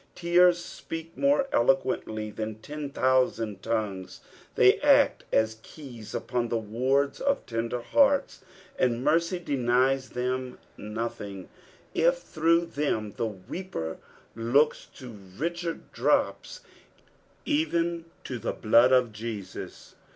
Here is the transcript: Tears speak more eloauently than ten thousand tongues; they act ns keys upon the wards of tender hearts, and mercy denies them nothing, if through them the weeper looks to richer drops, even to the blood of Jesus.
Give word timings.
Tears 0.15 0.57
speak 0.57 1.15
more 1.15 1.43
eloauently 1.53 2.35
than 2.35 2.55
ten 2.55 2.89
thousand 2.89 3.61
tongues; 3.61 4.21
they 4.55 4.79
act 4.79 5.25
ns 5.31 5.59
keys 5.61 6.15
upon 6.15 6.49
the 6.49 6.57
wards 6.57 7.19
of 7.21 7.45
tender 7.45 7.81
hearts, 7.83 8.41
and 8.79 9.03
mercy 9.03 9.37
denies 9.37 10.09
them 10.09 10.57
nothing, 10.75 11.49
if 11.93 12.17
through 12.17 12.65
them 12.65 13.13
the 13.17 13.27
weeper 13.27 13.99
looks 14.35 14.87
to 14.95 15.11
richer 15.37 15.79
drops, 15.93 16.61
even 17.45 18.05
to 18.23 18.39
the 18.39 18.53
blood 18.53 18.91
of 18.91 19.11
Jesus. 19.13 19.93